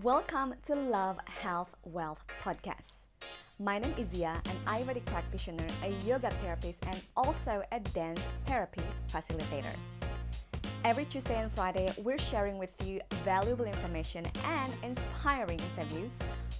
Welcome 0.00 0.54
to 0.62 0.74
Love, 0.74 1.18
Health, 1.26 1.68
Wealth 1.84 2.24
podcast. 2.40 3.04
My 3.58 3.78
name 3.78 3.92
is 3.98 4.08
Zia, 4.08 4.40
an 4.46 4.56
Ayurvedic 4.66 5.04
practitioner, 5.04 5.66
a 5.84 5.90
yoga 6.06 6.30
therapist, 6.40 6.82
and 6.86 6.98
also 7.14 7.62
a 7.72 7.78
dance 7.78 8.22
therapy 8.46 8.80
facilitator. 9.12 9.74
Every 10.82 11.04
Tuesday 11.04 11.38
and 11.38 11.52
Friday, 11.52 11.92
we're 11.98 12.16
sharing 12.16 12.56
with 12.56 12.70
you 12.86 13.02
valuable 13.22 13.66
information 13.66 14.24
and 14.46 14.72
inspiring 14.82 15.60
interview, 15.60 16.08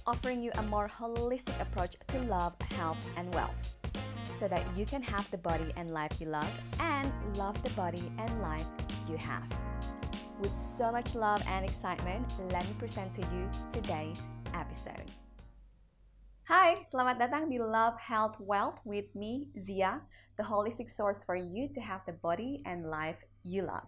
offering 0.05 0.43
you 0.43 0.51
a 0.59 0.61
more 0.61 0.87
holistic 0.87 1.59
approach 1.59 1.95
to 2.09 2.19
love, 2.25 2.53
health, 2.77 3.03
and 3.17 3.33
wealth 3.33 3.73
so 4.31 4.47
that 4.47 4.63
you 4.77 4.85
can 4.85 5.01
have 5.01 5.29
the 5.31 5.39
body 5.39 5.73
and 5.75 5.91
life 5.91 6.11
you 6.19 6.27
love 6.27 6.51
and 6.79 7.11
love 7.35 7.61
the 7.63 7.71
body 7.71 8.11
and 8.19 8.41
life 8.43 8.67
you 9.09 9.17
have. 9.17 9.43
With 10.43 10.59
so 10.59 10.91
much 10.91 11.15
love 11.15 11.41
and 11.47 11.63
excitement, 11.63 12.27
let 12.51 12.67
me 12.67 12.75
present 12.75 13.15
to 13.15 13.23
you 13.31 13.47
today's 13.71 14.27
episode. 14.51 15.07
Hai, 16.51 16.83
selamat 16.83 17.15
datang 17.15 17.47
di 17.47 17.63
Love, 17.63 17.95
Health, 17.95 18.35
Wealth 18.43 18.75
with 18.83 19.07
me, 19.15 19.47
Zia, 19.55 20.03
the 20.35 20.43
holistic 20.43 20.91
source 20.91 21.23
for 21.23 21.39
you 21.39 21.71
to 21.71 21.79
have 21.79 22.03
the 22.03 22.11
body 22.19 22.59
and 22.67 22.91
life 22.91 23.23
you 23.47 23.63
love. 23.63 23.87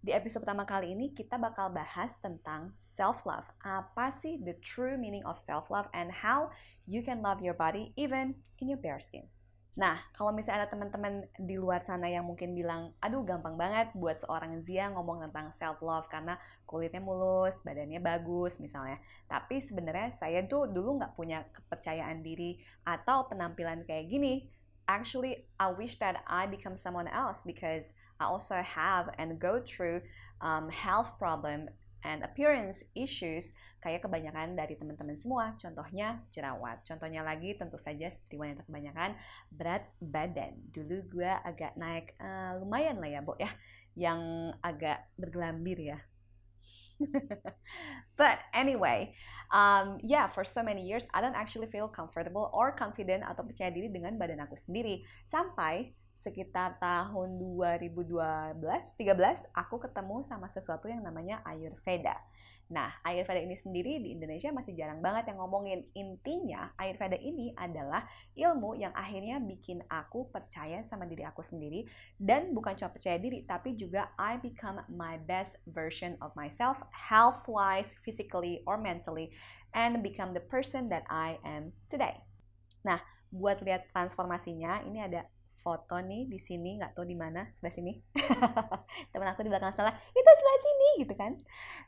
Di 0.00 0.16
episode 0.16 0.48
pertama 0.48 0.64
kali 0.64 0.96
ini 0.96 1.12
kita 1.12 1.36
bakal 1.36 1.68
bahas 1.68 2.16
tentang 2.24 2.72
self-love. 2.80 3.52
Apa 3.60 4.08
sih 4.08 4.40
the 4.40 4.56
true 4.64 4.96
meaning 4.96 5.28
of 5.28 5.36
self-love 5.36 5.92
and 5.92 6.08
how 6.24 6.48
you 6.88 7.04
can 7.04 7.20
love 7.20 7.44
your 7.44 7.52
body 7.52 7.92
even 8.00 8.40
in 8.64 8.72
your 8.72 8.80
bare 8.80 9.04
skin. 9.04 9.28
Nah, 9.72 9.96
kalau 10.12 10.36
misalnya 10.36 10.68
ada 10.68 10.68
teman-teman 10.68 11.24
di 11.40 11.56
luar 11.56 11.80
sana 11.80 12.04
yang 12.04 12.28
mungkin 12.28 12.52
bilang, 12.52 12.92
aduh 13.00 13.24
gampang 13.24 13.56
banget 13.56 13.88
buat 13.96 14.20
seorang 14.20 14.60
Zia 14.60 14.92
ngomong 14.92 15.24
tentang 15.24 15.48
self-love 15.56 16.12
karena 16.12 16.36
kulitnya 16.68 17.00
mulus, 17.00 17.64
badannya 17.64 17.96
bagus 17.96 18.60
misalnya. 18.60 19.00
Tapi 19.24 19.64
sebenarnya 19.64 20.12
saya 20.12 20.44
tuh 20.44 20.68
dulu 20.68 21.00
nggak 21.00 21.16
punya 21.16 21.48
kepercayaan 21.56 22.20
diri 22.20 22.60
atau 22.84 23.24
penampilan 23.32 23.88
kayak 23.88 24.12
gini. 24.12 24.44
Actually, 24.84 25.48
I 25.56 25.72
wish 25.72 25.96
that 26.04 26.20
I 26.28 26.44
become 26.44 26.76
someone 26.76 27.08
else 27.08 27.40
because 27.40 27.96
I 28.20 28.28
also 28.28 28.60
have 28.60 29.08
and 29.16 29.40
go 29.40 29.64
through 29.64 30.04
um, 30.44 30.68
health 30.68 31.16
problem 31.16 31.72
and 32.02 32.22
appearance 32.26 32.82
issues 32.94 33.54
kayak 33.82 34.02
kebanyakan 34.06 34.54
dari 34.54 34.78
teman-teman 34.78 35.14
semua. 35.18 35.54
Contohnya 35.58 36.22
jerawat. 36.34 36.82
Contohnya 36.86 37.22
lagi 37.22 37.54
tentu 37.54 37.78
saja 37.78 38.10
seperti 38.10 38.38
wanita 38.38 38.62
kebanyakan 38.66 39.18
berat 39.50 39.86
badan. 39.98 40.58
Dulu 40.70 41.06
gue 41.10 41.32
agak 41.42 41.74
naik 41.78 42.14
uh, 42.18 42.58
lumayan 42.62 42.98
lah 42.98 43.10
ya, 43.10 43.20
Bo 43.22 43.34
ya. 43.38 43.50
Yang 43.94 44.20
agak 44.62 45.10
bergelambir 45.18 45.78
ya. 45.78 45.98
But 48.20 48.38
anyway, 48.54 49.14
um, 49.50 49.98
yeah, 50.02 50.30
for 50.30 50.46
so 50.46 50.62
many 50.62 50.86
years 50.86 51.06
I 51.10 51.20
don't 51.20 51.34
actually 51.34 51.66
feel 51.66 51.90
comfortable 51.90 52.50
or 52.54 52.70
confident 52.74 53.26
atau 53.26 53.42
percaya 53.42 53.74
diri 53.74 53.90
dengan 53.90 54.14
badan 54.18 54.42
aku 54.46 54.54
sendiri. 54.54 55.02
Sampai 55.26 55.94
sekitar 56.14 56.76
tahun 56.78 57.40
2012, 57.40 58.60
13 58.60 59.56
aku 59.56 59.76
ketemu 59.82 60.20
sama 60.22 60.46
sesuatu 60.46 60.86
yang 60.86 61.02
namanya 61.02 61.40
Ayurveda. 61.42 62.16
Nah, 62.72 62.88
Ayurveda 63.04 63.44
ini 63.44 63.52
sendiri 63.52 64.00
di 64.00 64.16
Indonesia 64.16 64.48
masih 64.48 64.72
jarang 64.72 65.04
banget 65.04 65.28
yang 65.28 65.44
ngomongin. 65.44 65.84
Intinya, 65.92 66.72
Ayurveda 66.80 67.20
ini 67.20 67.52
adalah 67.52 68.08
ilmu 68.32 68.80
yang 68.80 68.96
akhirnya 68.96 69.44
bikin 69.44 69.84
aku 69.92 70.32
percaya 70.32 70.80
sama 70.80 71.04
diri 71.04 71.20
aku 71.20 71.44
sendiri. 71.44 71.84
Dan 72.16 72.56
bukan 72.56 72.72
cuma 72.72 72.88
percaya 72.88 73.20
diri, 73.20 73.44
tapi 73.44 73.76
juga 73.76 74.16
I 74.16 74.40
become 74.40 74.80
my 74.88 75.20
best 75.20 75.60
version 75.68 76.16
of 76.24 76.32
myself, 76.32 76.80
health-wise, 76.96 77.92
physically, 78.00 78.64
or 78.64 78.80
mentally, 78.80 79.36
and 79.76 80.00
become 80.00 80.32
the 80.32 80.40
person 80.40 80.88
that 80.88 81.04
I 81.12 81.36
am 81.44 81.76
today. 81.92 82.24
Nah, 82.88 83.04
buat 83.28 83.60
lihat 83.60 83.92
transformasinya, 83.92 84.84
ini 84.88 85.00
ada 85.00 85.28
foto 85.62 85.96
nih 86.02 86.26
di 86.26 86.36
sini 86.42 86.76
nggak 86.76 86.98
tahu 86.98 87.06
di 87.06 87.16
mana 87.16 87.46
sebelah 87.54 87.74
sini. 87.74 87.92
Teman 89.14 89.30
aku 89.30 89.46
di 89.46 89.50
belakang 89.50 89.72
salah 89.72 89.94
itu 89.94 90.30
sebelah 90.34 90.60
sini 90.60 90.88
gitu 91.06 91.14
kan. 91.14 91.32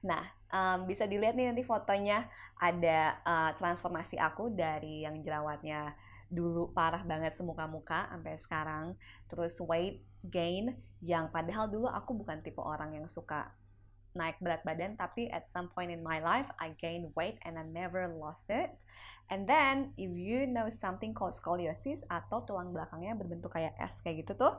Nah 0.07 0.25
um, 0.55 0.87
bisa 0.87 1.05
dilihat 1.05 1.35
nih 1.35 1.51
nanti 1.51 1.67
fotonya 1.67 2.31
ada 2.57 3.19
uh, 3.27 3.51
transformasi 3.59 4.17
aku 4.23 4.55
dari 4.55 5.03
yang 5.03 5.19
jerawatnya 5.21 5.99
dulu 6.33 6.73
parah 6.75 7.05
banget 7.05 7.37
semuka-muka 7.37 8.11
sampai 8.11 8.35
sekarang 8.35 8.85
terus 9.29 9.55
weight 9.63 10.03
gain 10.25 10.73
yang 11.05 11.29
padahal 11.29 11.69
dulu 11.69 11.87
aku 11.87 12.17
bukan 12.17 12.41
tipe 12.41 12.59
orang 12.59 12.97
yang 12.97 13.07
suka 13.07 13.53
naik 14.15 14.39
berat 14.39 14.63
badan 14.63 14.95
tapi 14.95 15.27
at 15.27 15.45
some 15.45 15.67
point 15.67 15.91
in 15.91 15.99
my 15.99 16.23
life 16.23 16.47
I 16.63 16.73
gained 16.79 17.11
weight 17.19 17.43
and 17.43 17.59
I 17.59 17.67
never 17.67 18.07
lost 18.07 18.47
it. 18.47 18.71
And 19.27 19.51
then 19.51 19.91
if 19.99 20.11
you 20.15 20.47
know 20.47 20.71
something 20.71 21.11
called 21.11 21.35
scoliosis 21.35 22.07
atau 22.07 22.47
tulang 22.47 22.71
belakangnya 22.71 23.19
berbentuk 23.19 23.59
kayak 23.59 23.75
S 23.83 23.99
kayak 23.99 24.23
gitu 24.23 24.39
tuh 24.39 24.55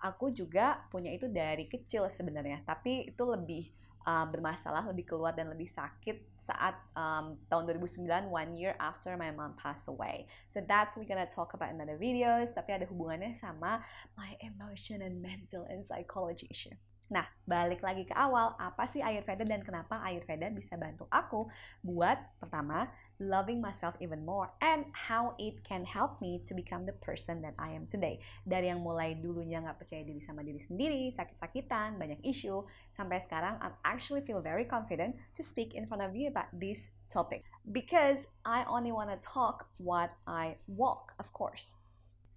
aku 0.00 0.32
juga 0.32 0.84
punya 0.88 1.12
itu 1.12 1.28
dari 1.28 1.68
kecil 1.68 2.08
sebenarnya. 2.08 2.64
Tapi 2.64 3.12
itu 3.12 3.24
lebih 3.28 3.68
uh, 4.08 4.24
bermasalah 4.24 4.88
lebih 4.88 5.12
keluar 5.12 5.36
dan 5.36 5.52
lebih 5.52 5.68
sakit 5.68 6.40
saat 6.40 6.80
um, 6.96 7.36
tahun 7.52 7.76
2009 7.76 8.32
one 8.32 8.50
year 8.56 8.72
after 8.80 9.12
my 9.20 9.28
mom 9.28 9.52
passed 9.60 9.92
away. 9.92 10.24
So 10.48 10.64
that's 10.64 10.96
we 10.96 11.04
gonna 11.04 11.28
talk 11.28 11.52
about 11.52 11.68
in 11.68 11.84
other 11.84 12.00
videos 12.00 12.56
tapi 12.56 12.72
ada 12.72 12.88
hubungannya 12.88 13.36
sama 13.36 13.84
my 14.16 14.40
emotion 14.40 15.04
and 15.04 15.20
mental 15.20 15.68
and 15.68 15.84
psychology 15.84 16.48
issue 16.48 16.76
Nah, 17.06 17.22
balik 17.46 17.86
lagi 17.86 18.02
ke 18.02 18.10
awal, 18.18 18.58
apa 18.58 18.82
sih 18.90 18.98
Ayurveda 18.98 19.46
dan 19.46 19.62
kenapa 19.62 20.02
Ayurveda 20.02 20.50
bisa 20.50 20.74
bantu 20.74 21.06
aku 21.06 21.46
buat 21.86 22.18
pertama, 22.42 22.90
loving 23.22 23.62
myself 23.62 23.94
even 24.02 24.26
more 24.26 24.50
and 24.58 24.90
how 24.90 25.38
it 25.38 25.62
can 25.62 25.86
help 25.86 26.18
me 26.18 26.42
to 26.42 26.50
become 26.50 26.82
the 26.82 26.96
person 26.98 27.38
that 27.46 27.54
I 27.62 27.78
am 27.78 27.86
today. 27.86 28.18
Dari 28.42 28.74
yang 28.74 28.82
mulai 28.82 29.14
dulunya 29.22 29.62
nggak 29.62 29.78
percaya 29.78 30.02
diri 30.02 30.18
sama 30.18 30.42
diri 30.42 30.58
sendiri, 30.58 31.06
sakit-sakitan, 31.14 31.94
banyak 31.94 32.18
isu, 32.26 32.66
sampai 32.90 33.22
sekarang 33.22 33.54
I'm 33.62 33.78
actually 33.86 34.26
feel 34.26 34.42
very 34.42 34.66
confident 34.66 35.14
to 35.38 35.46
speak 35.46 35.78
in 35.78 35.86
front 35.86 36.02
of 36.02 36.10
you 36.18 36.26
about 36.26 36.50
this 36.50 36.90
topic 37.06 37.46
because 37.70 38.26
I 38.42 38.66
only 38.66 38.90
wanna 38.90 39.14
talk 39.22 39.70
what 39.78 40.10
I 40.26 40.58
walk, 40.66 41.14
of 41.22 41.30
course. 41.30 41.78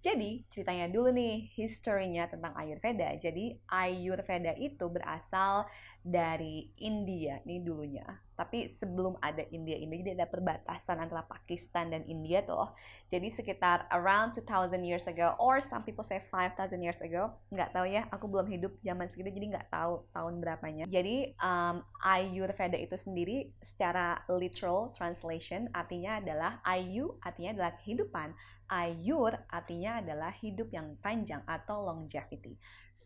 Jadi, 0.00 0.48
ceritanya 0.48 0.88
dulu 0.88 1.12
nih, 1.12 1.52
historinya 1.60 2.24
tentang 2.24 2.56
Ayurveda. 2.56 3.12
Jadi, 3.20 3.52
Ayurveda 3.68 4.56
itu 4.56 4.88
berasal 4.88 5.68
dari 6.00 6.72
India 6.80 7.40
nih 7.44 7.60
dulunya. 7.60 8.08
Tapi 8.32 8.64
sebelum 8.64 9.20
ada 9.20 9.44
India 9.52 9.76
ini, 9.76 10.00
jadi 10.00 10.16
ada 10.16 10.24
perbatasan 10.24 10.96
antara 10.96 11.28
Pakistan 11.28 11.92
dan 11.92 12.08
India 12.08 12.40
tuh. 12.40 12.72
Jadi 13.12 13.28
sekitar 13.28 13.84
around 13.92 14.32
2000 14.32 14.80
years 14.80 15.04
ago, 15.04 15.36
or 15.36 15.60
some 15.60 15.84
people 15.84 16.00
say 16.00 16.16
5000 16.16 16.80
years 16.80 17.04
ago. 17.04 17.36
Nggak 17.52 17.76
tahu 17.76 17.84
ya, 17.84 18.08
aku 18.08 18.32
belum 18.32 18.48
hidup 18.48 18.72
zaman 18.80 19.12
segitu, 19.12 19.28
jadi 19.28 19.60
nggak 19.60 19.68
tahu 19.68 20.08
tahun 20.16 20.40
berapanya. 20.40 20.84
Jadi, 20.88 21.36
um, 21.36 21.84
Ayurveda 22.00 22.80
itu 22.80 22.96
sendiri 22.96 23.52
secara 23.60 24.24
literal 24.32 24.88
translation 24.96 25.68
artinya 25.76 26.16
adalah 26.16 26.64
Ayu 26.64 27.12
artinya 27.20 27.60
adalah 27.60 27.72
kehidupan. 27.76 28.32
Ayur 28.70 29.34
artinya 29.50 29.98
adalah 29.98 30.30
hidup 30.30 30.70
yang 30.70 30.94
panjang 31.02 31.42
atau 31.42 31.82
longevity. 31.82 32.54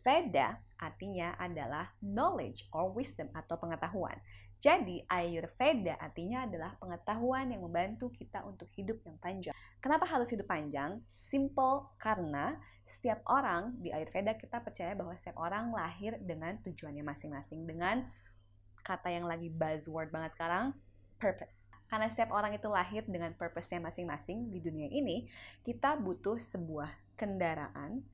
Veda 0.05 0.61
artinya 0.77 1.33
adalah 1.41 1.89
knowledge 2.05 2.69
or 2.69 2.93
wisdom 2.93 3.33
atau 3.33 3.57
pengetahuan. 3.57 4.13
Jadi 4.61 5.01
Ayurveda 5.09 5.97
artinya 5.97 6.45
adalah 6.45 6.77
pengetahuan 6.77 7.49
yang 7.49 7.65
membantu 7.65 8.13
kita 8.13 8.45
untuk 8.45 8.69
hidup 8.77 9.01
yang 9.01 9.17
panjang. 9.17 9.57
Kenapa 9.81 10.05
harus 10.05 10.29
hidup 10.29 10.45
panjang? 10.45 11.01
Simple 11.09 11.89
karena 11.97 12.61
setiap 12.85 13.25
orang 13.25 13.73
di 13.81 13.89
Ayurveda 13.89 14.37
kita 14.37 14.61
percaya 14.61 14.93
bahwa 14.93 15.17
setiap 15.17 15.41
orang 15.41 15.73
lahir 15.73 16.21
dengan 16.21 16.61
tujuannya 16.61 17.01
masing-masing 17.01 17.65
dengan 17.65 18.05
kata 18.85 19.09
yang 19.09 19.25
lagi 19.25 19.49
buzzword 19.49 20.13
banget 20.13 20.37
sekarang 20.37 20.77
purpose. 21.17 21.73
Karena 21.89 22.05
setiap 22.13 22.29
orang 22.29 22.53
itu 22.53 22.69
lahir 22.69 23.01
dengan 23.09 23.33
purpose-nya 23.33 23.81
masing-masing 23.81 24.53
di 24.53 24.61
dunia 24.61 24.85
ini, 24.85 25.25
kita 25.65 25.97
butuh 25.97 26.37
sebuah 26.37 26.93
kendaraan 27.17 28.05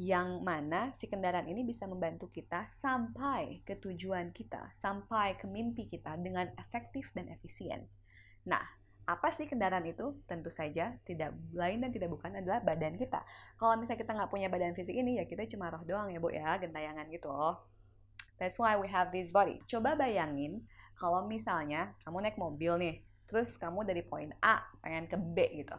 yang 0.00 0.40
mana 0.40 0.88
si 0.96 1.12
kendaraan 1.12 1.44
ini 1.44 1.60
bisa 1.60 1.84
membantu 1.84 2.32
kita 2.32 2.64
sampai 2.72 3.60
ke 3.68 3.76
tujuan 3.76 4.32
kita, 4.32 4.72
sampai 4.72 5.36
ke 5.36 5.44
mimpi 5.44 5.92
kita 5.92 6.16
dengan 6.16 6.48
efektif 6.56 7.12
dan 7.12 7.28
efisien. 7.28 7.84
Nah, 8.48 8.64
apa 9.04 9.28
sih 9.28 9.44
kendaraan 9.44 9.84
itu? 9.84 10.24
Tentu 10.24 10.48
saja 10.48 10.96
tidak 11.04 11.36
lain 11.52 11.84
dan 11.84 11.92
tidak 11.92 12.08
bukan 12.16 12.32
adalah 12.32 12.64
badan 12.64 12.96
kita. 12.96 13.20
Kalau 13.60 13.76
misalnya 13.76 14.00
kita 14.00 14.12
nggak 14.16 14.30
punya 14.32 14.48
badan 14.48 14.72
fisik 14.72 14.96
ini, 14.96 15.20
ya 15.20 15.28
kita 15.28 15.44
cuma 15.52 15.68
roh 15.68 15.84
doang 15.84 16.08
ya 16.08 16.16
Bu 16.16 16.32
ya, 16.32 16.56
gentayangan 16.56 17.04
gitu. 17.12 17.28
That's 18.40 18.56
why 18.56 18.80
we 18.80 18.88
have 18.88 19.12
this 19.12 19.28
body. 19.28 19.60
Coba 19.68 20.00
bayangin 20.00 20.64
kalau 20.96 21.28
misalnya 21.28 21.92
kamu 22.08 22.24
naik 22.24 22.40
mobil 22.40 22.72
nih, 22.80 22.96
terus 23.28 23.60
kamu 23.60 23.84
dari 23.84 24.00
poin 24.00 24.32
A 24.40 24.64
pengen 24.80 25.04
ke 25.12 25.20
B 25.20 25.60
gitu. 25.60 25.76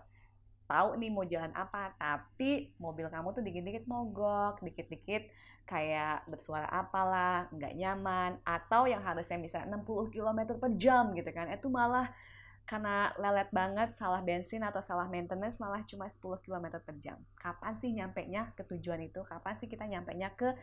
Tahu 0.72 0.96
nih 0.96 1.12
mau 1.12 1.28
jalan 1.28 1.52
apa, 1.52 1.92
tapi 2.00 2.72
mobil 2.80 3.12
kamu 3.12 3.36
tuh 3.36 3.44
dikit-dikit 3.44 3.84
mogok, 3.92 4.64
dikit-dikit 4.64 5.28
kayak 5.68 6.24
bersuara 6.32 6.72
apalah, 6.72 7.52
nggak 7.52 7.76
nyaman, 7.76 8.40
atau 8.48 8.88
yang 8.88 9.04
harusnya 9.04 9.36
bisa 9.44 9.68
60 9.68 10.16
km 10.16 10.56
per 10.56 10.72
jam 10.80 11.12
gitu 11.12 11.28
kan, 11.36 11.52
itu 11.52 11.68
malah 11.68 12.08
karena 12.64 13.12
lelet 13.20 13.52
banget, 13.52 13.92
salah 13.92 14.24
bensin 14.24 14.64
atau 14.64 14.80
salah 14.80 15.10
maintenance 15.12 15.60
malah 15.60 15.84
cuma 15.84 16.08
10 16.08 16.40
km 16.40 16.80
per 16.80 16.96
jam. 17.04 17.20
Kapan 17.36 17.74
sih 17.76 17.92
nyampe 17.92 18.24
nya 18.32 18.56
ke 18.56 18.64
tujuan 18.64 19.02
itu? 19.04 19.20
Kapan 19.28 19.54
sih 19.60 19.68
kita 19.68 19.84
nyampe 19.90 20.16
nya 20.16 20.32
ke 20.32 20.56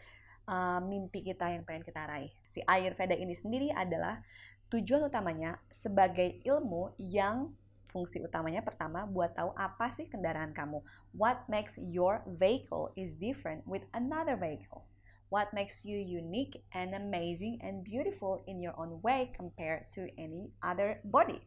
uh, 0.48 0.80
mimpi 0.80 1.20
kita 1.20 1.52
yang 1.52 1.68
pengen 1.68 1.84
kita 1.84 2.08
raih? 2.08 2.32
Si 2.48 2.64
Ayurveda 2.64 3.12
ini 3.12 3.36
sendiri 3.36 3.68
adalah 3.74 4.24
tujuan 4.72 5.04
utamanya 5.04 5.60
sebagai 5.68 6.40
ilmu 6.44 6.96
yang 6.96 7.52
fungsi 7.88 8.20
utamanya 8.20 8.60
pertama 8.60 9.08
buat 9.08 9.32
tahu 9.32 9.56
apa 9.56 9.88
sih 9.90 10.06
kendaraan 10.06 10.52
kamu. 10.52 10.84
What 11.16 11.48
makes 11.48 11.80
your 11.80 12.20
vehicle 12.24 12.92
is 12.94 13.16
different 13.16 13.64
with 13.64 13.88
another 13.96 14.36
vehicle. 14.36 14.84
What 15.28 15.52
makes 15.52 15.84
you 15.84 16.00
unique 16.00 16.64
and 16.72 16.96
amazing 16.96 17.60
and 17.60 17.84
beautiful 17.84 18.40
in 18.48 18.64
your 18.64 18.72
own 18.80 19.04
way 19.04 19.28
compared 19.36 19.92
to 19.96 20.08
any 20.16 20.52
other 20.64 21.04
body. 21.04 21.44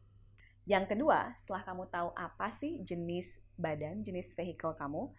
Yang 0.69 0.93
kedua, 0.93 1.33
setelah 1.33 1.65
kamu 1.65 1.83
tahu 1.89 2.09
apa 2.13 2.53
sih 2.53 2.85
jenis 2.85 3.41
badan, 3.57 4.05
jenis 4.05 4.37
vehicle 4.37 4.77
kamu, 4.77 5.09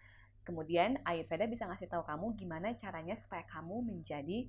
kemudian 0.47 0.95
Ayurveda 1.03 1.43
bisa 1.51 1.67
ngasih 1.67 1.91
tahu 1.91 2.07
kamu 2.07 2.39
gimana 2.39 2.71
caranya 2.79 3.15
supaya 3.19 3.43
kamu 3.51 3.83
menjadi 3.83 4.47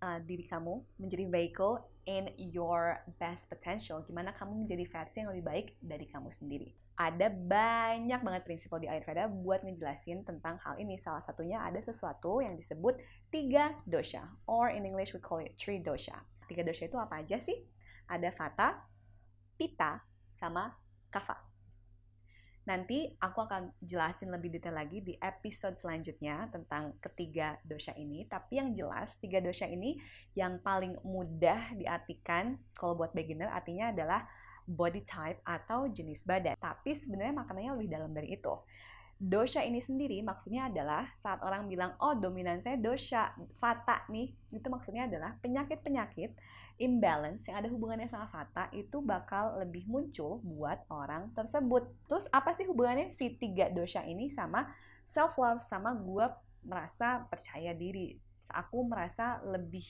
uh, 0.00 0.20
diri 0.24 0.48
kamu, 0.48 0.80
menjadi 0.96 1.28
vehicle 1.28 1.84
in 2.04 2.32
your 2.36 3.00
best 3.16 3.48
potential. 3.48 4.04
Gimana 4.04 4.32
kamu 4.32 4.64
menjadi 4.64 4.84
versi 4.88 5.16
yang 5.24 5.30
lebih 5.32 5.44
baik 5.44 5.66
dari 5.80 6.06
kamu 6.08 6.28
sendiri. 6.28 6.70
Ada 6.94 7.26
banyak 7.26 8.20
banget 8.22 8.42
prinsip 8.46 8.70
di 8.78 8.86
Ayurveda 8.86 9.26
buat 9.26 9.66
ngejelasin 9.66 10.22
tentang 10.22 10.62
hal 10.62 10.78
ini. 10.78 10.94
Salah 10.94 11.18
satunya 11.18 11.58
ada 11.58 11.82
sesuatu 11.82 12.38
yang 12.38 12.54
disebut 12.54 13.02
tiga 13.34 13.74
dosha, 13.82 14.30
or 14.46 14.70
in 14.70 14.86
English 14.86 15.10
we 15.10 15.18
call 15.18 15.42
it 15.42 15.58
three 15.58 15.82
dosha. 15.82 16.14
Tiga 16.46 16.62
dosha 16.62 16.86
itu 16.86 16.94
apa 16.94 17.24
aja 17.24 17.40
sih? 17.40 17.66
Ada 18.06 18.30
Vata, 18.30 18.68
Pitta, 19.58 20.04
sama 20.30 20.70
Kava. 21.10 21.53
Nanti 22.64 23.12
aku 23.20 23.44
akan 23.44 23.76
jelasin 23.84 24.32
lebih 24.32 24.48
detail 24.56 24.80
lagi 24.80 25.04
di 25.04 25.14
episode 25.20 25.76
selanjutnya 25.76 26.48
tentang 26.48 26.96
ketiga 26.96 27.60
dosha 27.60 27.92
ini. 28.00 28.24
Tapi 28.24 28.56
yang 28.56 28.72
jelas, 28.72 29.20
tiga 29.20 29.44
dosha 29.44 29.68
ini 29.68 30.00
yang 30.32 30.56
paling 30.64 30.96
mudah 31.04 31.76
diartikan 31.76 32.56
kalau 32.72 32.96
buat 32.96 33.12
beginner 33.12 33.52
artinya 33.52 33.92
adalah 33.92 34.24
body 34.64 35.04
type 35.04 35.44
atau 35.44 35.92
jenis 35.92 36.24
badan. 36.24 36.56
Tapi 36.56 36.96
sebenarnya 36.96 37.36
makanannya 37.36 37.72
lebih 37.76 37.90
dalam 37.92 38.10
dari 38.16 38.32
itu. 38.32 38.56
Dosha 39.14 39.62
ini 39.62 39.78
sendiri 39.78 40.18
maksudnya 40.24 40.66
adalah 40.72 41.06
saat 41.14 41.38
orang 41.44 41.70
bilang, 41.70 41.94
oh 42.02 42.18
dominan 42.18 42.58
saya 42.58 42.80
dosha, 42.80 43.30
fata 43.62 44.02
nih, 44.10 44.32
itu 44.50 44.66
maksudnya 44.66 45.06
adalah 45.06 45.38
penyakit-penyakit 45.38 46.34
imbalance 46.78 47.46
yang 47.46 47.62
ada 47.62 47.68
hubungannya 47.70 48.10
sama 48.10 48.26
fata 48.26 48.66
itu 48.74 48.98
bakal 48.98 49.62
lebih 49.62 49.86
muncul 49.86 50.42
buat 50.42 50.82
orang 50.90 51.30
tersebut. 51.32 51.86
Terus 52.10 52.26
apa 52.34 52.50
sih 52.50 52.66
hubungannya 52.66 53.14
si 53.14 53.34
tiga 53.38 53.70
dosha 53.70 54.02
ini 54.02 54.26
sama 54.26 54.66
self 55.06 55.38
love 55.38 55.62
sama 55.62 55.94
gue 55.94 56.26
merasa 56.66 57.22
percaya 57.30 57.70
diri. 57.76 58.18
Aku 58.50 58.84
merasa 58.84 59.40
lebih 59.46 59.84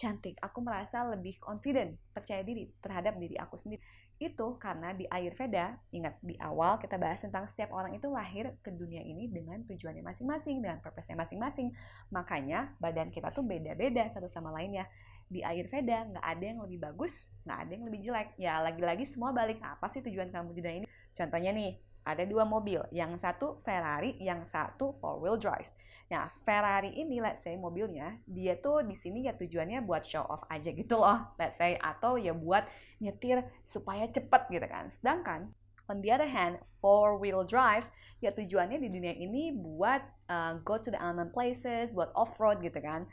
cantik, 0.00 0.40
aku 0.40 0.64
merasa 0.64 1.04
lebih 1.04 1.36
confident, 1.36 1.98
percaya 2.16 2.40
diri 2.40 2.72
terhadap 2.80 3.20
diri 3.20 3.36
aku 3.36 3.60
sendiri 3.60 3.84
itu 4.20 4.60
karena 4.60 4.92
di 4.92 5.08
Ayurveda, 5.08 5.80
ingat 5.96 6.20
di 6.20 6.36
awal 6.36 6.76
kita 6.76 7.00
bahas 7.00 7.24
tentang 7.24 7.48
setiap 7.48 7.72
orang 7.72 7.96
itu 7.96 8.04
lahir 8.12 8.52
ke 8.60 8.68
dunia 8.68 9.00
ini 9.00 9.32
dengan 9.32 9.64
tujuannya 9.64 10.04
masing-masing, 10.04 10.60
dengan 10.60 10.76
purpose-nya 10.84 11.16
masing-masing. 11.16 11.72
Makanya 12.12 12.76
badan 12.76 13.08
kita 13.08 13.32
tuh 13.32 13.40
beda-beda 13.40 14.04
satu 14.12 14.28
sama 14.28 14.52
lainnya. 14.52 14.84
Di 15.30 15.46
Ayurveda 15.46 16.10
nggak 16.10 16.26
ada 16.26 16.44
yang 16.44 16.58
lebih 16.66 16.82
bagus, 16.82 17.30
nggak 17.46 17.58
ada 17.62 17.70
yang 17.70 17.84
lebih 17.86 18.00
jelek. 18.02 18.28
Ya 18.34 18.58
lagi-lagi 18.58 19.06
semua 19.06 19.30
balik 19.30 19.62
apa 19.62 19.86
sih 19.86 20.02
tujuan 20.02 20.34
kamu 20.34 20.50
di 20.50 20.58
dunia 20.58 20.76
ini? 20.82 20.86
Contohnya 21.14 21.54
nih, 21.54 21.78
ada 22.02 22.26
dua 22.26 22.42
mobil, 22.42 22.82
yang 22.90 23.14
satu 23.14 23.60
Ferrari, 23.62 24.18
yang 24.18 24.42
satu 24.42 24.98
four 24.98 25.22
wheel 25.22 25.38
drives. 25.38 25.78
Nah, 26.10 26.26
Ferrari 26.42 26.98
ini 26.98 27.22
let's 27.22 27.46
say 27.46 27.54
mobilnya, 27.54 28.18
dia 28.26 28.58
tuh 28.58 28.82
di 28.82 28.98
sini 28.98 29.30
ya 29.30 29.36
tujuannya 29.38 29.86
buat 29.86 30.02
show 30.02 30.26
off 30.26 30.42
aja 30.50 30.74
gitu 30.74 30.98
loh, 30.98 31.30
let's 31.38 31.62
say 31.62 31.78
atau 31.78 32.18
ya 32.18 32.34
buat 32.34 32.66
nyetir 32.98 33.46
supaya 33.62 34.10
cepet 34.10 34.42
gitu 34.50 34.66
kan. 34.66 34.90
Sedangkan 34.90 35.54
on 35.86 36.02
the 36.02 36.10
other 36.10 36.26
hand, 36.26 36.58
four 36.82 37.22
wheel 37.22 37.46
drives 37.46 37.94
ya 38.18 38.34
tujuannya 38.34 38.82
di 38.82 38.88
dunia 38.90 39.14
ini 39.14 39.54
buat 39.54 40.02
uh, 40.26 40.58
go 40.66 40.74
to 40.80 40.90
the 40.90 40.98
unknown 40.98 41.30
places, 41.30 41.94
buat 41.94 42.10
off 42.18 42.34
road 42.42 42.58
gitu 42.58 42.82
kan. 42.82 43.06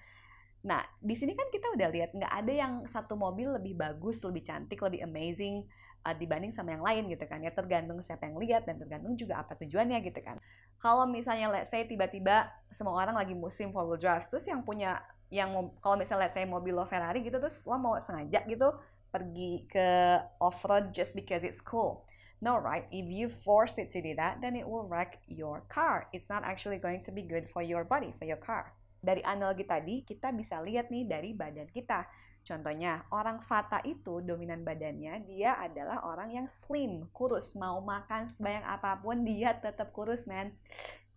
Nah, 0.68 0.84
di 1.00 1.16
sini 1.16 1.32
kan 1.32 1.48
kita 1.48 1.72
udah 1.80 1.88
lihat 1.96 2.12
nggak 2.12 2.34
ada 2.44 2.52
yang 2.52 2.74
satu 2.84 3.16
mobil 3.16 3.56
lebih 3.56 3.80
bagus, 3.80 4.20
lebih 4.28 4.44
cantik, 4.44 4.84
lebih 4.84 5.00
amazing 5.08 5.64
uh, 6.04 6.12
dibanding 6.12 6.52
sama 6.52 6.76
yang 6.76 6.84
lain 6.84 7.08
gitu 7.08 7.24
kan. 7.24 7.40
Ya 7.40 7.56
tergantung 7.56 8.04
siapa 8.04 8.28
yang 8.28 8.36
lihat 8.36 8.68
dan 8.68 8.76
tergantung 8.76 9.16
juga 9.16 9.40
apa 9.40 9.56
tujuannya 9.56 10.04
gitu 10.04 10.20
kan. 10.20 10.44
Kalau 10.76 11.08
misalnya 11.08 11.48
let's 11.48 11.72
say 11.72 11.88
tiba-tiba 11.88 12.52
semua 12.68 13.00
orang 13.00 13.16
lagi 13.16 13.32
musim 13.32 13.72
four 13.72 13.88
wheel 13.88 13.96
drive, 13.96 14.28
terus 14.28 14.44
yang 14.44 14.60
punya 14.68 15.00
yang 15.32 15.56
kalau 15.80 15.96
misalnya 15.96 16.28
let's 16.28 16.36
say 16.36 16.44
mobil 16.44 16.76
lo 16.76 16.84
Ferrari 16.84 17.24
gitu 17.24 17.40
terus 17.40 17.64
lo 17.64 17.80
mau 17.80 17.96
sengaja 18.00 18.44
gitu 18.48 18.72
pergi 19.12 19.64
ke 19.72 20.20
off 20.44 20.60
road 20.68 20.92
just 20.92 21.16
because 21.16 21.48
it's 21.48 21.64
cool. 21.64 22.04
No, 22.44 22.60
right? 22.60 22.86
If 22.92 23.08
you 23.08 23.32
force 23.32 23.82
it 23.82 23.90
to 23.96 24.04
do 24.04 24.14
that, 24.20 24.44
then 24.46 24.54
it 24.54 24.68
will 24.68 24.86
wreck 24.86 25.18
your 25.26 25.66
car. 25.74 26.06
It's 26.14 26.30
not 26.30 26.46
actually 26.46 26.78
going 26.78 27.02
to 27.08 27.12
be 27.16 27.26
good 27.26 27.50
for 27.50 27.66
your 27.66 27.82
body, 27.82 28.14
for 28.14 28.30
your 28.30 28.38
car 28.38 28.77
dari 28.98 29.22
analogi 29.22 29.64
tadi 29.64 30.02
kita 30.02 30.34
bisa 30.34 30.60
lihat 30.62 30.90
nih 30.90 31.06
dari 31.06 31.32
badan 31.34 31.70
kita. 31.70 32.06
Contohnya, 32.48 33.04
orang 33.12 33.44
Fata 33.44 33.84
itu 33.84 34.24
dominan 34.24 34.64
badannya, 34.64 35.20
dia 35.28 35.60
adalah 35.60 36.08
orang 36.08 36.32
yang 36.32 36.48
slim, 36.48 37.04
kurus. 37.12 37.60
Mau 37.60 37.84
makan 37.84 38.32
sebanyak 38.32 38.64
apa 38.64 38.96
pun, 39.04 39.28
dia 39.28 39.52
tetap 39.52 39.92
kurus, 39.92 40.32
man. 40.32 40.56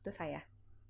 Itu 0.03 0.11
saya. 0.11 0.43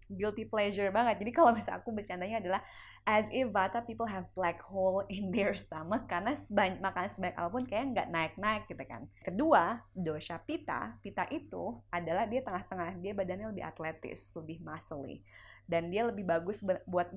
Guilty 0.09 0.49
pleasure 0.49 0.89
banget. 0.89 1.21
Jadi 1.21 1.31
kalau 1.37 1.53
misalnya 1.53 1.85
aku 1.85 1.93
bercandanya 1.93 2.41
adalah 2.41 2.65
as 3.09 3.27
if 3.33 3.49
Vata 3.51 3.83
people 3.85 4.07
have 4.07 4.29
black 4.37 4.61
hole 4.61 5.03
in 5.09 5.33
their 5.35 5.57
stomach 5.57 6.07
karena 6.07 6.37
sebanyak, 6.37 6.79
makan 6.79 7.09
sebanyak 7.09 7.37
apa 7.37 7.49
pun 7.49 7.65
kayak 7.67 7.85
nggak 7.97 8.09
naik-naik 8.13 8.63
gitu 8.69 8.85
kan. 8.87 9.09
Kedua, 9.25 9.81
dosha 9.97 10.39
Pita. 10.41 10.97
Pita 11.01 11.27
itu 11.33 11.81
adalah 11.91 12.29
dia 12.29 12.45
tengah-tengah. 12.45 13.01
Dia 13.01 13.13
badannya 13.17 13.51
lebih 13.51 13.65
atletis, 13.65 14.33
lebih 14.37 14.63
muscly 14.63 15.25
dan 15.71 15.87
dia 15.87 16.03
lebih 16.03 16.27
bagus 16.27 16.67
buat 16.67 17.15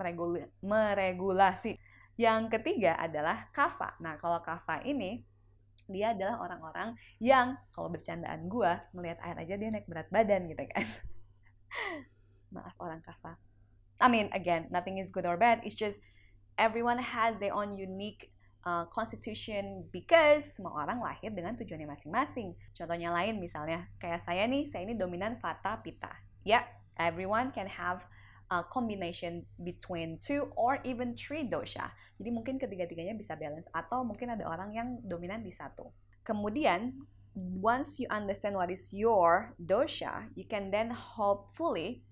meregulasi. 0.62 1.82
Yang 2.14 2.42
ketiga 2.54 2.94
adalah 3.02 3.50
kava. 3.50 3.98
Nah, 3.98 4.22
kalau 4.22 4.38
kava 4.46 4.86
ini 4.86 5.26
dia 5.90 6.14
adalah 6.14 6.40
orang-orang 6.46 6.94
yang 7.18 7.58
kalau 7.74 7.90
bercandaan 7.90 8.46
gue 8.48 8.72
melihat 8.94 9.20
air 9.26 9.36
aja 9.42 9.58
dia 9.58 9.70
naik 9.74 9.90
berat 9.90 10.08
badan 10.14 10.46
gitu 10.46 10.64
kan. 10.70 10.86
Maaf 12.54 12.78
orang 12.78 13.02
kava. 13.02 13.34
I 14.04 14.12
mean, 14.12 14.28
again, 14.36 14.68
nothing 14.68 15.00
is 15.00 15.16
good 15.16 15.24
or 15.24 15.40
bad. 15.40 15.64
It's 15.64 15.80
just 15.80 16.04
everyone 16.60 17.00
has 17.00 17.40
their 17.40 17.56
own 17.56 17.72
unique 17.72 18.36
uh, 18.68 18.84
constitution 18.92 19.88
because 19.96 20.60
semua 20.60 20.84
orang 20.84 21.00
lahir 21.00 21.32
dengan 21.32 21.56
tujuannya 21.56 21.88
masing-masing. 21.88 22.52
Contohnya 22.76 23.16
lain 23.16 23.40
misalnya 23.40 23.88
kayak 24.04 24.20
saya 24.20 24.44
nih, 24.44 24.68
saya 24.68 24.84
ini 24.84 25.00
dominan 25.00 25.40
Vata 25.40 25.80
Pitta. 25.80 26.12
Ya, 26.44 26.60
yeah, 26.60 26.64
everyone 27.00 27.56
can 27.56 27.72
have 27.72 28.04
uh, 28.52 28.68
combination 28.68 29.48
between 29.64 30.20
two 30.20 30.52
or 30.60 30.84
even 30.84 31.16
three 31.16 31.48
dosha. 31.48 31.88
Jadi 32.20 32.28
mungkin 32.28 32.60
ketiga-tiganya 32.60 33.16
bisa 33.16 33.40
balance 33.40 33.72
atau 33.72 34.04
mungkin 34.04 34.36
ada 34.36 34.44
orang 34.44 34.76
yang 34.76 35.00
dominan 35.00 35.40
di 35.48 35.56
satu. 35.56 35.96
Kemudian 36.28 36.92
once 37.36 38.04
you 38.04 38.08
understand 38.12 38.60
what 38.60 38.68
is 38.68 38.92
your 38.92 39.56
dosha, 39.56 40.28
you 40.36 40.44
can 40.44 40.70
then 40.76 40.92
hopefully 40.92 42.04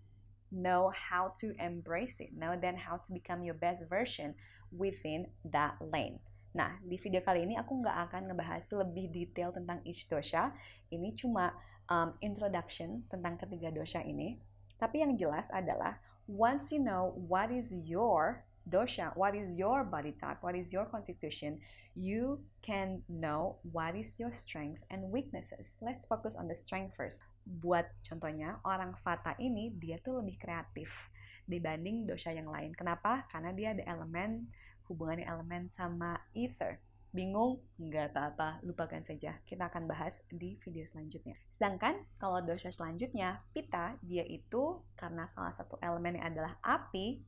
know 0.51 0.91
how 0.91 1.33
to 1.39 1.55
embrace 1.57 2.19
it, 2.19 2.35
know 2.35 2.59
then 2.59 2.75
how 2.75 2.99
to 2.99 3.09
become 3.15 3.41
your 3.41 3.55
best 3.55 3.87
version 3.87 4.35
within 4.71 5.27
that 5.47 5.79
lane. 5.79 6.19
Nah, 6.51 6.75
di 6.83 6.99
video 6.99 7.23
kali 7.23 7.47
ini 7.47 7.55
aku 7.55 7.79
nggak 7.79 7.97
akan 8.11 8.27
ngebahas 8.27 8.67
lebih 8.75 9.07
detail 9.07 9.55
tentang 9.55 9.79
each 9.87 10.11
dosha. 10.11 10.51
Ini 10.91 11.15
cuma 11.15 11.55
um, 11.87 12.11
introduction 12.19 13.07
tentang 13.07 13.39
ketiga 13.39 13.71
dosha 13.71 14.03
ini. 14.03 14.35
Tapi 14.75 14.99
yang 14.99 15.15
jelas 15.15 15.47
adalah 15.55 15.95
once 16.27 16.75
you 16.75 16.83
know 16.83 17.15
what 17.15 17.47
is 17.47 17.71
your 17.87 18.43
dosha, 18.67 19.11
what 19.17 19.33
is 19.35 19.57
your 19.57 19.83
body 19.83 20.11
type, 20.11 20.39
what 20.41 20.55
is 20.55 20.71
your 20.71 20.85
constitution, 20.85 21.59
you 21.95 22.39
can 22.61 23.01
know 23.09 23.57
what 23.71 23.95
is 23.95 24.19
your 24.19 24.31
strength 24.31 24.81
and 24.89 25.09
weaknesses. 25.11 25.77
Let's 25.81 26.05
focus 26.05 26.37
on 26.37 26.47
the 26.47 26.55
strength 26.55 26.95
first. 26.95 27.21
Buat 27.43 27.89
contohnya, 28.05 28.61
orang 28.63 28.93
Vata 29.01 29.33
ini 29.41 29.73
dia 29.75 29.97
tuh 29.99 30.21
lebih 30.21 30.37
kreatif 30.37 31.09
dibanding 31.49 32.05
dosha 32.05 32.31
yang 32.31 32.47
lain. 32.47 32.71
Kenapa? 32.77 33.25
Karena 33.27 33.51
dia 33.51 33.73
ada 33.73 33.83
elemen 33.83 34.47
hubungannya 34.91 35.23
elemen 35.23 35.71
sama 35.71 36.19
ether. 36.35 36.83
Bingung? 37.11 37.59
Nggak 37.75 38.15
apa-apa, 38.15 38.63
lupakan 38.63 39.03
saja. 39.03 39.35
Kita 39.43 39.67
akan 39.67 39.83
bahas 39.83 40.23
di 40.31 40.55
video 40.63 40.87
selanjutnya. 40.87 41.35
Sedangkan 41.51 42.07
kalau 42.15 42.39
dosha 42.39 42.71
selanjutnya, 42.71 43.43
pita, 43.51 43.99
dia 43.99 44.23
itu 44.23 44.79
karena 44.95 45.27
salah 45.27 45.51
satu 45.51 45.75
elemennya 45.83 46.23
adalah 46.23 46.55
api, 46.63 47.19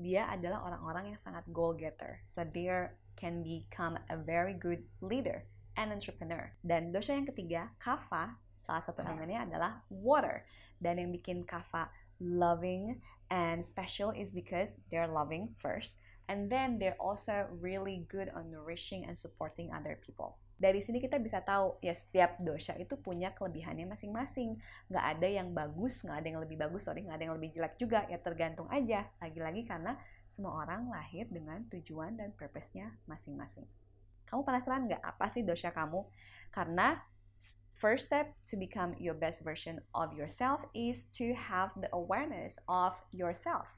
dia 0.00 0.28
adalah 0.28 0.64
orang-orang 0.64 1.14
yang 1.14 1.20
sangat 1.20 1.44
goal 1.50 1.76
getter. 1.76 2.20
So 2.28 2.44
they 2.44 2.68
can 3.16 3.44
become 3.44 4.00
a 4.08 4.16
very 4.16 4.56
good 4.56 4.84
leader 5.04 5.44
and 5.76 5.92
entrepreneur. 5.92 6.52
Dan 6.64 6.92
dosha 6.92 7.16
yang 7.16 7.28
ketiga, 7.28 7.72
kava, 7.80 8.36
salah 8.56 8.82
satu 8.84 9.04
elemennya 9.04 9.48
adalah 9.48 9.84
water. 9.88 10.44
Dan 10.80 11.00
yang 11.00 11.10
bikin 11.12 11.44
kava 11.44 11.88
loving 12.22 13.00
and 13.32 13.64
special 13.64 14.12
is 14.12 14.30
because 14.30 14.76
they're 14.92 15.10
loving 15.10 15.50
first 15.56 15.98
and 16.32 16.48
then 16.48 16.80
they're 16.80 16.96
also 16.96 17.44
really 17.60 18.08
good 18.08 18.32
on 18.32 18.48
nourishing 18.48 19.04
and 19.04 19.20
supporting 19.20 19.68
other 19.68 20.00
people. 20.00 20.40
Dari 20.56 20.80
sini 20.80 21.02
kita 21.02 21.20
bisa 21.20 21.44
tahu 21.44 21.76
ya 21.84 21.92
setiap 21.92 22.40
dosha 22.40 22.72
itu 22.80 22.96
punya 22.96 23.36
kelebihannya 23.36 23.84
masing-masing. 23.84 24.56
Nggak 24.88 25.06
ada 25.18 25.28
yang 25.28 25.52
bagus, 25.52 26.00
nggak 26.06 26.16
ada 26.22 26.28
yang 26.32 26.40
lebih 26.40 26.56
bagus, 26.56 26.88
sorry, 26.88 27.04
nggak 27.04 27.18
ada 27.20 27.24
yang 27.28 27.36
lebih 27.36 27.50
jelek 27.52 27.74
juga. 27.76 28.06
Ya 28.08 28.16
tergantung 28.16 28.70
aja. 28.72 29.10
Lagi-lagi 29.20 29.68
karena 29.68 29.98
semua 30.24 30.56
orang 30.64 30.88
lahir 30.88 31.28
dengan 31.28 31.66
tujuan 31.68 32.16
dan 32.16 32.32
purpose-nya 32.32 32.94
masing-masing. 33.04 33.66
Kamu 34.24 34.46
penasaran 34.46 34.88
nggak 34.88 35.02
apa 35.02 35.26
sih 35.28 35.44
dosha 35.44 35.74
kamu? 35.74 36.06
Karena 36.54 37.04
first 37.74 38.06
step 38.06 38.30
to 38.46 38.54
become 38.54 38.94
your 39.02 39.18
best 39.18 39.42
version 39.42 39.82
of 39.98 40.14
yourself 40.14 40.62
is 40.72 41.10
to 41.10 41.34
have 41.34 41.74
the 41.74 41.90
awareness 41.90 42.62
of 42.70 43.02
yourself. 43.10 43.74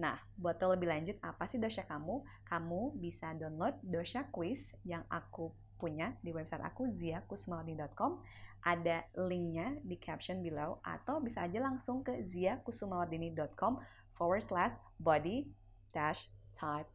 Nah, 0.00 0.16
buat 0.32 0.56
tahu 0.56 0.80
lebih 0.80 0.88
lanjut 0.88 1.16
apa 1.20 1.44
sih 1.44 1.60
dosha 1.60 1.84
kamu, 1.84 2.24
kamu 2.48 2.96
bisa 2.96 3.36
download 3.36 3.76
dosha 3.84 4.24
quiz 4.32 4.72
yang 4.80 5.04
aku 5.12 5.52
punya 5.76 6.16
di 6.24 6.32
website 6.32 6.64
aku 6.64 6.88
ziakusumawardini.com. 6.88 8.24
Ada 8.64 9.04
linknya 9.28 9.76
di 9.84 10.00
caption 10.00 10.40
below 10.40 10.80
atau 10.80 11.20
bisa 11.20 11.44
aja 11.44 11.60
langsung 11.60 12.00
ke 12.00 12.24
ziakusumawardini.com 12.24 13.76
forward 14.16 14.40
slash 14.40 14.80
body 14.96 15.52
dash 15.92 16.32
type 16.56 16.88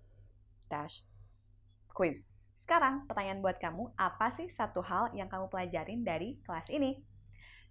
dash 0.66 1.06
quiz. 1.94 2.26
Sekarang 2.58 3.06
pertanyaan 3.06 3.46
buat 3.46 3.62
kamu, 3.62 3.94
apa 3.94 4.34
sih 4.34 4.50
satu 4.50 4.82
hal 4.82 5.14
yang 5.14 5.30
kamu 5.30 5.46
pelajarin 5.54 6.02
dari 6.02 6.42
kelas 6.42 6.74
ini? 6.74 7.06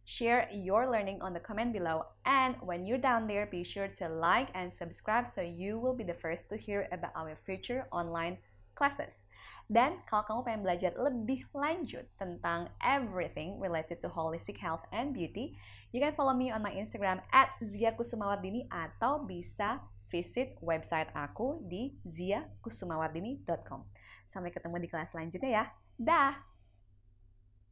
Share 0.04 0.49
your 0.52 0.84
learning 0.84 1.25
on 1.25 1.32
the 1.32 1.40
comment 1.40 1.73
below 1.73 2.12
and 2.28 2.61
when 2.61 2.84
you're 2.84 3.00
down 3.00 3.25
there 3.25 3.49
be 3.49 3.64
sure 3.64 3.88
to 3.96 4.08
like 4.08 4.52
and 4.52 4.68
subscribe 4.68 5.25
so 5.25 5.40
you 5.40 5.80
will 5.80 5.96
be 5.96 6.04
the 6.04 6.12
first 6.12 6.52
to 6.52 6.61
hear 6.61 6.88
about 6.92 7.16
our 7.16 7.32
future 7.40 7.88
online 7.88 8.37
classes. 8.76 9.25
Dan 9.64 10.04
kalau 10.04 10.28
kamu 10.28 10.40
pengen 10.44 10.61
belajar 10.61 10.92
lebih 10.92 11.49
lanjut 11.56 12.04
tentang 12.20 12.68
everything 12.84 13.56
related 13.56 13.96
to 13.96 14.12
holistic 14.12 14.61
health 14.61 14.84
and 14.92 15.16
beauty, 15.16 15.56
you 15.88 16.04
can 16.04 16.12
follow 16.12 16.37
me 16.37 16.52
on 16.52 16.61
my 16.61 16.75
Instagram 16.76 17.25
at 17.32 17.49
ziakusumawardini 17.64 18.68
atau 18.68 19.25
bisa 19.25 19.80
visit 20.12 20.61
website 20.61 21.08
aku 21.16 21.64
di 21.64 21.96
ziakusumawardini.com. 22.04 23.88
Sampai 24.28 24.52
ketemu 24.52 24.76
di 24.84 24.88
kelas 24.92 25.16
selanjutnya 25.16 25.50
ya. 25.50 25.64
Dah! 25.96 26.53